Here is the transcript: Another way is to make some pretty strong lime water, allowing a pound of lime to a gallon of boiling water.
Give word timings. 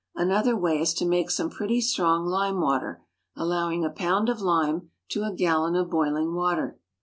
Another 0.15 0.57
way 0.57 0.79
is 0.81 0.95
to 0.95 1.05
make 1.05 1.29
some 1.29 1.51
pretty 1.51 1.79
strong 1.79 2.25
lime 2.25 2.59
water, 2.59 3.03
allowing 3.35 3.85
a 3.85 3.91
pound 3.91 4.29
of 4.29 4.41
lime 4.41 4.89
to 5.09 5.21
a 5.21 5.31
gallon 5.35 5.75
of 5.75 5.91
boiling 5.91 6.33
water. 6.33 6.79